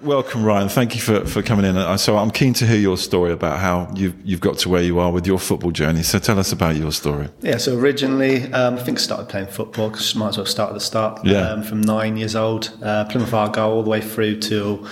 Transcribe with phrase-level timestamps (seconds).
[0.00, 0.68] Welcome, Ryan.
[0.68, 1.98] Thank you for, for coming in.
[1.98, 5.00] So I'm keen to hear your story about how you've, you've got to where you
[5.00, 6.04] are with your football journey.
[6.04, 7.28] So tell us about your story.
[7.40, 10.70] Yeah, so originally, um, I think I started playing football because might as well start
[10.70, 11.24] at the start.
[11.24, 11.50] Yeah.
[11.50, 14.86] Um, from nine years old, uh, Plymouth Argyle, all the way through to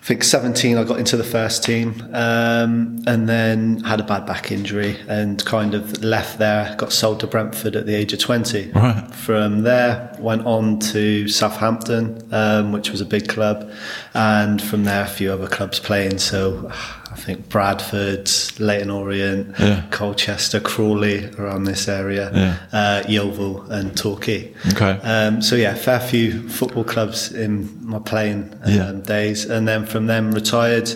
[0.00, 0.78] I think 17.
[0.78, 5.44] I got into the first team, um, and then had a bad back injury and
[5.44, 6.74] kind of left there.
[6.78, 8.72] Got sold to Brentford at the age of 20.
[8.72, 9.14] Right.
[9.14, 13.70] From there, went on to Southampton, um, which was a big club,
[14.14, 16.18] and from there, a few other clubs playing.
[16.18, 16.72] So.
[17.12, 19.82] I think Bradford, Leyton Orient, Yeah.
[19.90, 22.54] Colchester, Crawley around this area, Yeah.
[22.72, 24.52] uh, Yeovil and Torquay.
[24.72, 24.98] Okay.
[25.02, 28.92] Um, so yeah, fair few football clubs in my playing um, Yeah.
[29.04, 30.92] days, and then from them retired.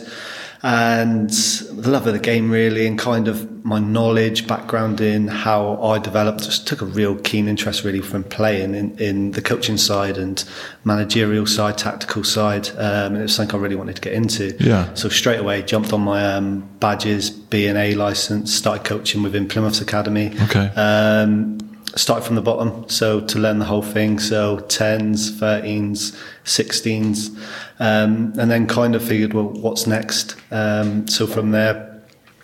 [0.64, 5.78] And the love of the game really, and kind of my knowledge, background in how
[5.82, 9.76] I developed, just took a real keen interest really from playing in, in the coaching
[9.76, 10.42] side and
[10.84, 14.56] managerial side, tactical side, um, and it was something I really wanted to get into.
[14.58, 14.92] Yeah.
[14.94, 19.46] So straight away jumped on my um, badges, B and A license, started coaching within
[19.46, 20.32] Plymouth's academy.
[20.44, 20.68] Okay.
[20.76, 21.58] Um,
[21.96, 24.18] started from the bottom, so to learn the whole thing.
[24.18, 27.30] So tens, thirteens, sixteens,
[27.78, 30.36] um, and then kind of figured, well, what's next?
[30.50, 31.90] Um, so from there.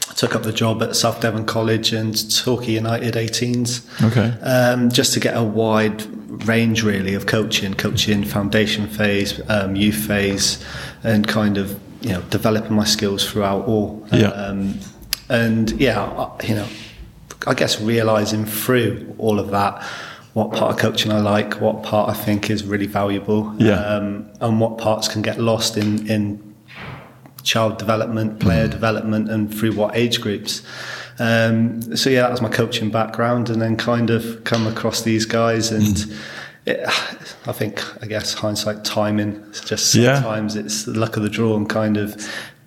[0.09, 4.34] I took up the job at South Devon College and Torquay United 18s Okay.
[4.43, 6.03] um, just to get a wide
[6.48, 10.62] range really of coaching, coaching foundation phase, um, youth phase,
[11.05, 14.05] and kind of you know developing my skills throughout all.
[14.12, 14.28] Yeah.
[14.31, 14.81] Um,
[15.28, 16.67] and yeah, you know,
[17.46, 19.83] I guess realizing through all of that.
[20.33, 23.80] What part of coaching I like, what part I think is really valuable, Yeah.
[23.84, 26.55] um, and what parts can get lost in, in
[27.42, 30.62] child development, player development, and through what age groups.
[31.19, 35.25] Um, so yeah, that was my coaching background, and then kind of come across these
[35.27, 36.06] guys, and
[36.64, 36.78] it,
[37.47, 39.42] I think I guess hindsight, timing.
[39.48, 40.14] It's just Yeah.
[40.14, 42.14] sometimes it's the luck of the draw, and kind of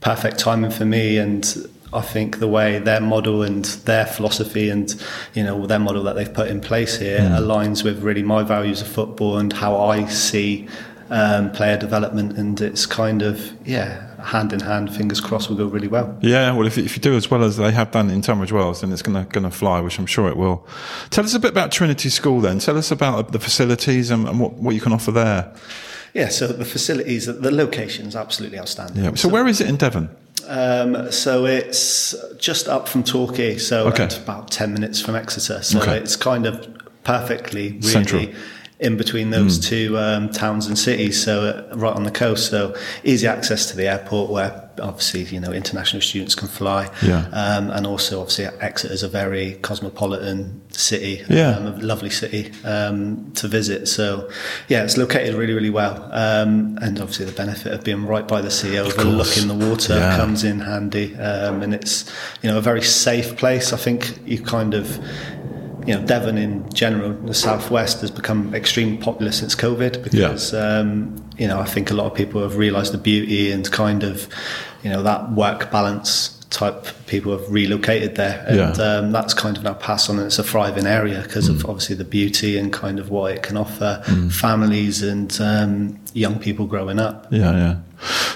[0.01, 1.69] perfect timing for me, and.
[1.93, 4.93] I think the way their model and their philosophy and
[5.33, 8.81] you know their model that they've put in place here aligns with really my values
[8.81, 10.67] of football and how I see
[11.09, 14.93] um, player development, and it's kind of yeah, hand in hand.
[14.95, 16.17] Fingers crossed, will go really well.
[16.21, 18.81] Yeah, well, if, if you do as well as they have done in Tunbridge Wells,
[18.81, 20.65] then it's going to going to fly, which I'm sure it will.
[21.11, 22.59] Tell us a bit about Trinity School then.
[22.59, 25.53] Tell us about the facilities and, and what, what you can offer there.
[26.13, 29.03] Yeah, so the facilities, the location is absolutely outstanding.
[29.03, 29.15] Yeah.
[29.15, 30.15] So where is it in Devon?
[30.47, 34.07] Um, so it's just up from Torquay, so Okay.
[34.17, 35.61] about ten minutes from Exeter.
[35.63, 35.97] So Okay.
[35.97, 36.67] it's kind of
[37.03, 38.25] perfectly really Central.
[38.83, 41.23] In between those two um, towns and cities.
[41.23, 45.39] So uh, right on the coast, so easy access to the airport where obviously you
[45.39, 46.89] know international students can fly.
[47.03, 47.27] Yeah.
[47.31, 51.23] Um, and also obviously Exeter is a very cosmopolitan city.
[51.29, 51.51] Yeah.
[51.57, 53.87] Um, a lovely city um, to visit.
[53.87, 54.29] So
[54.67, 55.95] yeah, it's located really really well.
[56.11, 60.17] Um, and obviously the benefit of being right by the sea, overlooking the water Yeah.
[60.17, 62.11] comes in handy, um, and it's
[62.41, 63.71] you know a very safe place.
[63.73, 64.99] I think you kind of
[65.85, 71.23] you know Devon in general, the southwest has become extremely popular since COVID because um,
[71.37, 74.27] you know I think a lot of people have realised the beauty and kind of
[74.83, 78.83] you know that work balance type people have relocated there and Yeah.
[78.97, 81.95] um, that's kind of now passed on and it's a thriving area because of obviously
[81.95, 86.99] the beauty and kind of what it can offer families and um, young people growing
[86.99, 87.75] up Yeah, yeah.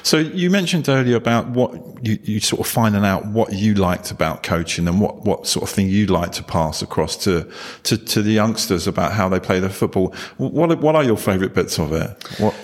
[0.03, 4.09] So you mentioned earlier about what you, you sort of finding out what you liked
[4.11, 7.45] about coaching and what, what sort of thing you'd like to pass across to,
[7.83, 10.13] to, to the youngsters about how they play their football.
[10.37, 12.09] What, are- what are your favourite bits of it?
[12.39, 12.55] What,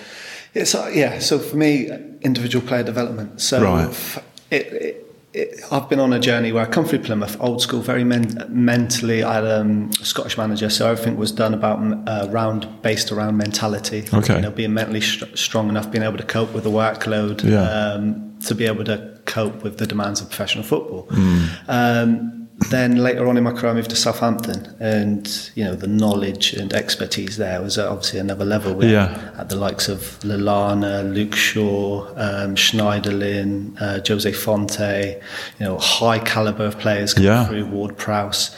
[0.54, 1.20] It's uh, yeah.
[1.20, 1.90] So for me,
[2.22, 3.42] individual player development.
[3.42, 4.20] So Right.
[4.50, 5.03] it, it,
[5.34, 8.46] it, I've been on a journey where I come through Plymouth, old school, very men-
[8.50, 9.24] mentally.
[9.24, 13.38] I had um, a Scottish manager, so everything was done about uh, round based around
[13.38, 14.06] mentality.
[14.14, 14.36] Okay.
[14.36, 17.44] You know, being mentally str- strong enough, being able to cope with the workload.
[17.44, 17.64] Yeah.
[17.64, 21.08] Um, to be able to cope with the demands of professional football.
[21.12, 21.46] Hmm.
[21.70, 25.88] Um, then later on in my career, I moved to Southampton, and you know the
[25.88, 28.74] knowledge and expertise there was obviously another level.
[28.74, 29.18] We Yeah.
[29.38, 35.20] at the likes of Lallana, Luke Shaw, um, Schneiderlin, uh, Jose Fonte,
[35.60, 37.46] you know, high caliber of players coming Yeah.
[37.48, 38.52] through, Ward Prowse.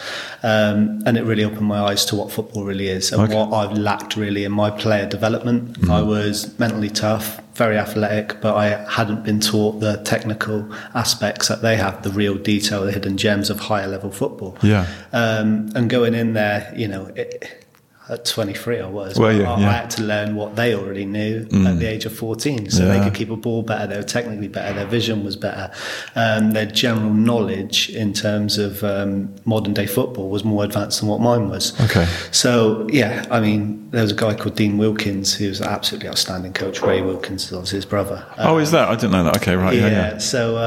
[0.43, 3.35] Um, and it really opened my eyes to what football really is and Okay.
[3.35, 5.77] what I've lacked really in my player development.
[5.89, 11.61] I was mentally tough, very athletic, but I hadn't been taught the technical aspects that
[11.61, 14.57] they have, the real detail, the hidden gems of higher level football.
[14.61, 14.87] Yeah.
[15.13, 17.64] Um, and going in there, you know, it,
[18.07, 19.17] at 23 I was.
[19.17, 19.69] Well, yeah, I, yeah.
[19.69, 22.69] I had to learn what they already knew at the age of 14.
[22.69, 25.71] So they could keep a ball better, they were technically better, their vision was better.
[26.15, 31.09] Um, their general knowledge in terms of um, modern day football was more advanced than
[31.09, 31.79] what mine was.
[31.81, 32.05] Okay.
[32.31, 36.09] So, yeah, I mean, there was a guy called Dean Wilkins who was an absolutely
[36.09, 36.81] outstanding coach.
[36.81, 38.25] Ray Wilkins is obviously his brother.
[38.37, 38.89] oh, is that?
[38.89, 39.37] I didn't know that.
[39.37, 39.73] Okay, right.
[39.73, 40.17] Yeah, yeah, yeah.
[40.17, 40.57] so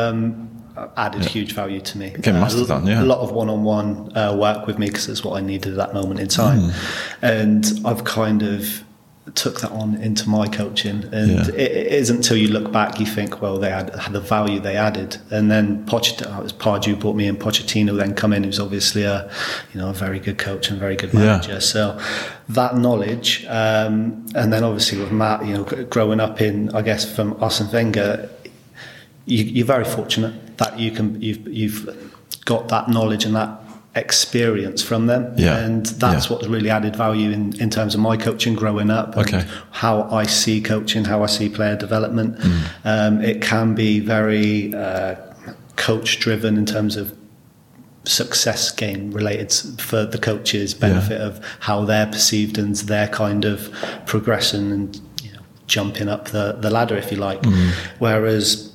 [0.96, 2.14] added huge value to me.
[2.18, 3.02] Okay, must have done, yeah.
[3.02, 5.94] A lot of one-on-one uh, work with me because it's what I needed at that
[5.94, 7.24] moment in time, Hmm.
[7.24, 8.84] and I've kind of
[9.34, 11.04] took that on into my coaching.
[11.12, 11.48] And Yeah.
[11.48, 14.58] it, it isn't until you look back you think, well, they had, had the value
[14.58, 17.36] they added, and then Pochettino, it was Pardew brought me in.
[17.36, 19.30] Pochettino then come in, who's obviously a
[19.74, 21.20] you know a very good coach and very good Yeah.
[21.20, 21.60] manager.
[21.60, 21.98] So
[22.48, 25.64] that knowledge, um, and then obviously with Matt, you know,
[25.96, 28.30] growing up in, I guess from Arsene Wenger,
[29.26, 32.12] you, you're very fortunate that you can you've you've
[32.44, 33.50] got that knowledge and that
[33.94, 35.56] experience from them Yeah.
[35.58, 36.32] and that's Yeah.
[36.36, 39.44] what's really added value in, in terms of my coaching growing up and Okay.
[39.72, 42.60] how I see coaching how I see player development Mm.
[42.84, 45.14] um, it can be very uh,
[45.76, 47.12] coach driven in terms of
[48.04, 53.70] success game related for the coaches benefit of how they're perceived and their kind of
[54.06, 57.70] progression and you know, jumping up the, the ladder if you like Mm.
[57.98, 58.72] whereas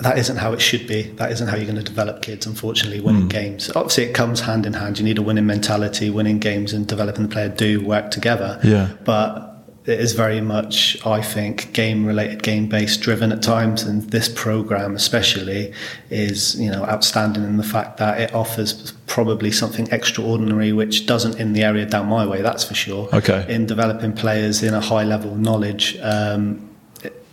[0.00, 1.02] that isn't how it should be.
[1.16, 3.28] That isn't how you're going to develop kids, unfortunately, winning Hmm.
[3.28, 3.70] games.
[3.74, 4.98] Obviously, it comes hand in hand.
[4.98, 6.08] You need a winning mentality.
[6.10, 8.60] Winning games and developing the player do work together.
[8.62, 8.88] Yeah.
[9.04, 9.44] But
[9.86, 13.82] it is very much, I think, game related, game based driven at times.
[13.84, 15.72] And this program, especially,
[16.10, 21.40] is, you know, outstanding in the fact that it offers probably something extraordinary, which doesn't
[21.40, 23.08] in the area down my way, that's for sure.
[23.14, 23.46] Okay.
[23.48, 25.98] In developing players in a high level knowledge.
[26.02, 26.67] Um,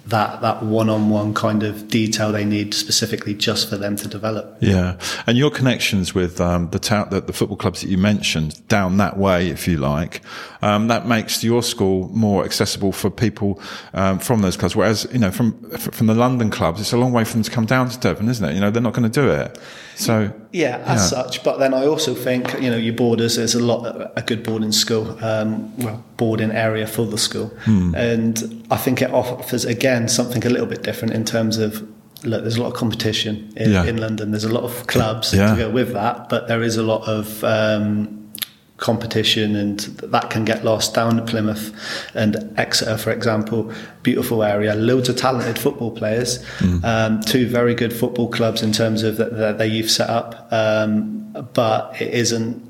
[0.08, 4.58] that that one-on-one kind of detail they need specifically just for them to develop.
[4.60, 8.68] Yeah, and your connections with um, the, ta- the the football clubs that you mentioned
[8.68, 10.22] down that way, if you like,
[10.62, 13.60] um, that makes your school more accessible for people
[13.94, 14.76] um, from those clubs.
[14.76, 17.52] Whereas you know from from the London clubs, it's a long way for them to
[17.52, 18.54] come down to Devon, isn't it?
[18.54, 19.60] You know, they're not going to do it.
[19.96, 21.44] So Yeah, as such.
[21.44, 23.38] But then I also think you know your borders.
[23.38, 28.66] There's a lot a good boarding school, um, well boarding area for the school, and
[28.72, 31.88] I think it offers again something a little bit different in terms of.
[32.24, 33.84] Look, there's a lot of competition in, Yeah.
[33.84, 34.32] in London.
[34.32, 35.52] There's a lot of clubs Yeah.
[35.52, 38.32] to go with that, but there is a lot of um,
[38.78, 39.80] competition, and
[40.12, 41.72] that can get lost down to Plymouth
[42.16, 43.72] and Exeter, for example.
[44.04, 46.40] Beautiful area, loads of talented football players,
[46.84, 51.32] um, two very good football clubs in terms of the, the, their youth setup, um,
[51.54, 52.65] but it isn't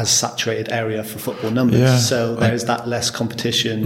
[0.00, 1.80] as saturated area for football numbers.
[1.80, 1.98] Yeah.
[1.98, 3.76] So there is that less competition,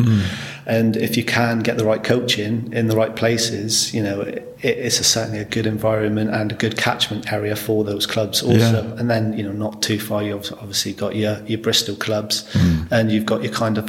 [0.66, 4.42] and if you can get the right coaching in the right places, you know, it,
[4.62, 8.58] it's a, certainly a good environment and a good catchment area for those clubs also.
[8.82, 8.98] Yeah.
[9.00, 12.44] And then you know, not too far, you have obviously got your your Bristol clubs,
[12.52, 12.88] Mm.
[12.90, 13.84] and you've got your kind of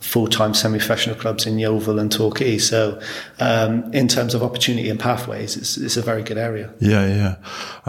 [0.00, 2.56] full-time semi-professional clubs in Yeovil and Torquay.
[2.58, 3.00] So,
[3.40, 6.70] um, in terms of opportunity and pathways, it's, it's a very good area.
[6.80, 7.34] yeah, yeah,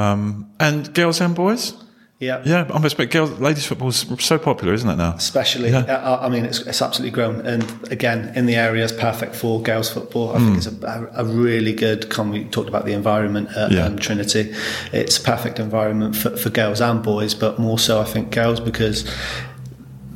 [0.03, 1.73] um, and girls and boys.
[2.19, 2.41] Yeah.
[2.45, 5.13] Yeah, I must admit, girls, ladies football is so popular, isn't it now?
[5.15, 5.69] especially.
[5.69, 5.85] Yeah.
[5.85, 7.45] I, I mean, it's, it's absolutely grown.
[7.45, 7.63] And
[7.93, 10.35] again, in the area, it's perfect for girls football.
[10.35, 12.09] I think it's a, a really good.
[12.09, 13.85] Come, we talked about the environment at Yeah.
[13.85, 14.53] um, Trinity.
[14.91, 18.59] It's a perfect environment for, for girls and boys, but more so, I think girls
[18.59, 19.09] because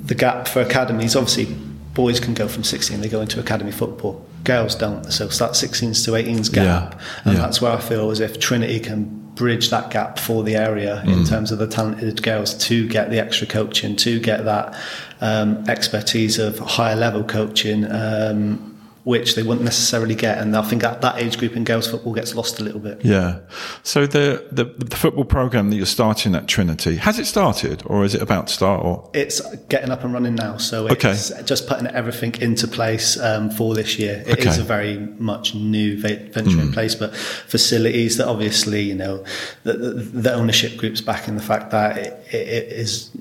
[0.03, 1.45] the gap for academies obviously
[1.93, 5.51] boys can go from 16 they go into academy football girls don't so it's that
[5.51, 7.39] 16s to 18s gap Yeah, and yeah.
[7.39, 11.13] that's where i feel as if trinity can bridge that gap for the area Mm.
[11.13, 14.75] in terms of the talented girls to get the extra coaching to get that
[15.21, 18.72] um, expertise of higher level coaching um,
[19.03, 22.13] which they wouldn't necessarily get and i think that, that age group in girls football
[22.13, 23.39] gets lost a little bit Yeah.
[23.83, 28.05] So the, the the football program that you're starting at Trinity has it started, or
[28.05, 28.83] is it about to start?
[28.85, 31.11] Or It's getting up and running now, so Okay.
[31.11, 34.23] it's just putting everything into place um, for this year.
[34.25, 34.55] It is Okay.
[34.55, 34.61] Hmm.
[34.61, 34.97] a very
[35.31, 39.23] much new ve- venture in place, but facilities that obviously you know
[39.63, 39.89] the, the,
[40.25, 43.11] the ownership groups back in the fact that it, it, it is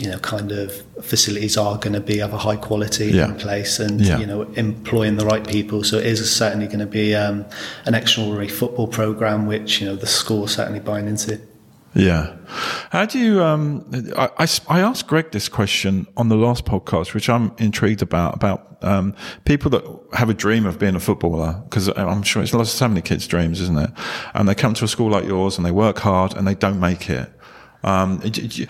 [0.00, 0.72] you know kind of
[1.02, 3.26] facilities are going to be of a high quality Yeah.
[3.26, 4.18] in place and Yeah.
[4.18, 5.84] you know employing the right people.
[5.84, 7.44] So it is certainly going to be um,
[7.86, 11.40] an extraordinary football program, which you know the school certainly buying into.
[11.96, 12.34] Yeah.
[12.90, 13.84] How do you, um,
[14.16, 18.34] I, I, I asked Greg this question on the last podcast, which I'm intrigued about,
[18.34, 22.52] about, um, people that have a dream of being a footballer, because I'm sure it's
[22.52, 23.90] lots of so many kids' dreams, isn't it?
[24.34, 26.80] And they come to a school like yours and they work hard and they don't
[26.80, 27.30] make it.
[27.84, 28.66] Um, you,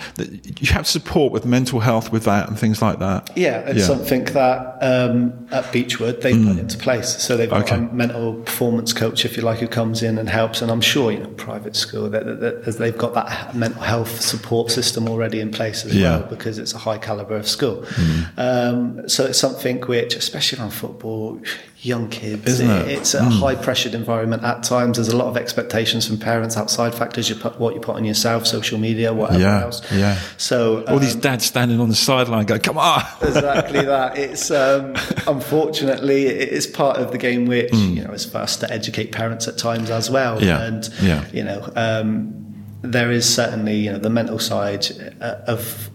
[0.60, 3.30] you have support with mental health with that and things like that.
[3.36, 3.86] Yeah, it's yeah.
[3.86, 6.48] something that um, at Beechwood they've mm.
[6.48, 7.22] put into place.
[7.22, 7.76] So they've got okay.
[7.76, 10.62] a mental performance coach, if you like, who comes in and helps.
[10.62, 14.20] And I'm sure you know private school that, that, that they've got that mental health
[14.20, 16.18] support system already in place as yeah.
[16.18, 17.82] well because it's a high caliber of school.
[17.82, 18.38] Mm.
[18.38, 21.40] Um, so it's something which, especially on football,
[21.84, 22.46] young kids.
[22.46, 22.88] Isn't it?
[22.88, 23.40] It's a mm.
[23.40, 24.96] high pressured environment at times.
[24.96, 28.04] There's a lot of expectations from parents, outside factors, you put, what you put on
[28.04, 29.92] yourself, social media, whatever yeah, else.
[29.92, 30.18] Yeah.
[30.36, 33.02] So all um, these dads standing on the sideline go, come on.
[33.20, 34.16] exactly that.
[34.16, 34.94] It's um,
[35.26, 37.96] unfortunately it's part of the game which mm.
[37.96, 40.42] you know is for us to educate parents at times as well.
[40.42, 40.62] Yeah.
[40.62, 41.24] And yeah.
[41.32, 41.70] you know.
[41.76, 42.40] Um,
[42.86, 44.86] there is certainly you know the mental side
[45.18, 45.88] uh, of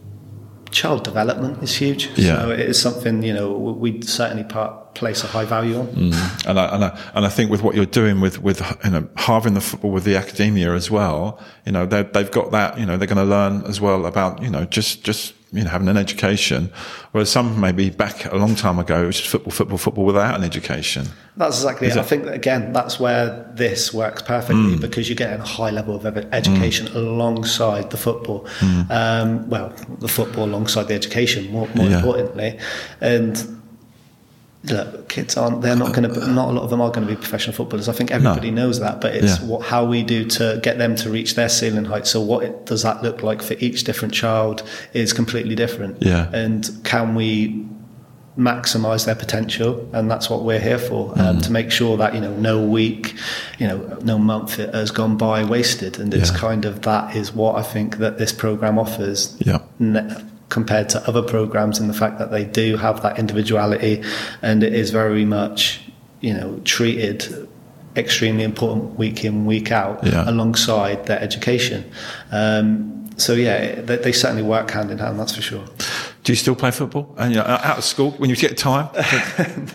[0.71, 2.09] child development is huge.
[2.15, 2.41] Yeah.
[2.41, 5.87] So it is something, you know, we certainly part, place a high value on.
[5.87, 6.47] Mm.
[6.47, 9.07] And, I, and, I, and I think with what you're doing with, with, you know,
[9.15, 12.97] halving the football with the academia as well, you know, they've got that, you know,
[12.97, 15.97] they're going to learn as well about, you know, just, just, you know, having an
[15.97, 16.71] education,
[17.11, 20.35] whereas some maybe back a long time ago, it was just football, football, football without
[20.35, 21.07] an education.
[21.37, 21.99] That's exactly Is it.
[21.99, 24.81] I think that, again, that's where this works perfectly mm.
[24.81, 26.95] because you're getting a high level of education mm.
[26.95, 28.45] alongside the football.
[28.59, 28.91] Mm.
[28.91, 31.97] Um, well, the football alongside the education, more, more yeah.
[31.97, 32.59] importantly.
[33.01, 33.58] And
[34.65, 37.13] look, kids aren't they're not going to not a lot of them are going to
[37.13, 38.63] be professional footballers i think everybody no.
[38.63, 39.47] knows that but it's yeah.
[39.47, 42.65] what how we do to get them to reach their ceiling height so what it,
[42.65, 47.65] does that look like for each different child is completely different yeah and can we
[48.37, 51.43] maximize their potential and that's what we're here for um, mm.
[51.43, 53.15] to make sure that you know no week
[53.59, 56.37] you know no month has gone by wasted and it's yeah.
[56.37, 59.59] kind of that is what i think that this program offers yeah
[60.49, 64.03] compared to other programs in the fact that they do have that individuality
[64.41, 65.81] and it is very much
[66.21, 67.47] you know treated
[67.95, 70.29] extremely important week in week out yeah.
[70.29, 71.89] alongside their education.
[72.31, 75.65] Um, so yeah they, they, certainly work hand in hand that's for sure.
[76.23, 77.13] Do you still play football?
[77.17, 78.11] And you're out of school?
[78.11, 78.89] When you get time?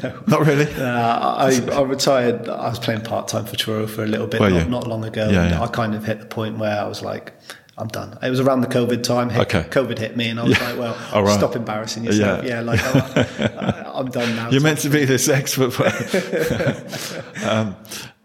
[0.02, 0.23] No.
[0.26, 0.66] Not really?
[0.75, 4.50] Uh, I, I, retired I was playing part-time for Truro for a little bit well,
[4.50, 4.69] not, yeah.
[4.69, 5.62] not, long ago yeah.
[5.62, 7.33] I kind of hit the point where I was like
[7.76, 8.16] I'm done.
[8.23, 9.31] It was around the COVID time.
[9.31, 9.69] Hit, okay.
[9.69, 10.71] COVID hit me, and I was yeah.
[10.71, 11.37] like, "Well, right.
[11.37, 14.50] stop embarrassing yourself." Yeah, yeah like oh, I'm done now.
[14.50, 15.75] You're meant to be this expert.
[17.45, 17.75] um,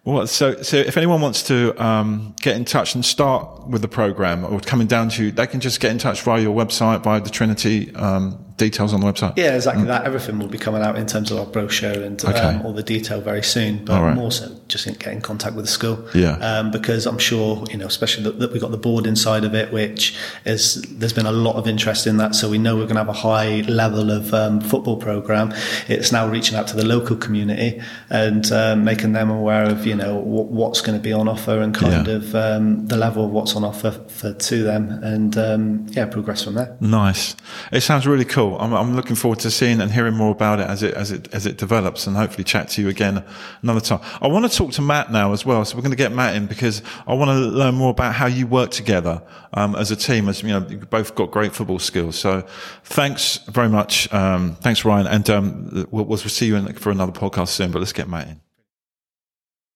[0.03, 3.87] well, so so if anyone wants to um, get in touch and start with the
[3.87, 7.01] program or coming down to you, they can just get in touch via your website,
[7.01, 9.35] via the Trinity um, details on the website?
[9.37, 9.87] Yeah, exactly mm.
[9.87, 10.05] that.
[10.05, 12.39] Everything will be coming out in terms of our brochure and okay.
[12.39, 13.83] um, all the detail very soon.
[13.85, 14.15] But right.
[14.15, 16.07] more so, just get in contact with the school.
[16.13, 16.33] Yeah.
[16.37, 19.55] Um, because I'm sure you know, especially that, that we've got the board inside of
[19.55, 22.35] it, which is there's been a lot of interest in that.
[22.35, 25.53] So we know we're going to have a high level of um, football program.
[25.87, 29.95] It's now reaching out to the local community and um, making them aware of you
[29.95, 32.13] know what's going to be on offer and kind yeah.
[32.13, 36.43] of um, the level of what's on offer for, to them, and um, yeah, progress
[36.43, 36.75] from there.
[36.79, 37.35] Nice.
[37.71, 38.59] It sounds really cool cool.
[38.59, 41.33] I'm, I'm, looking forward to seeing and hearing more about it as it as it
[41.33, 43.23] as it develops, and hopefully chat to you again
[43.61, 44.01] another time.
[44.21, 46.35] I want to talk to Matt now as well, so we're going to get Matt
[46.35, 49.21] in because I want to learn more about how you work together
[49.53, 50.29] um, as a team.
[50.29, 52.17] As you know, you've both got great football skills.
[52.17, 52.45] So
[52.83, 54.11] thanks very much.
[54.13, 57.71] Um, thanks, Ryan, and um, we'll, we'll see you in, for another podcast soon.
[57.71, 58.48] But let's get Matt in.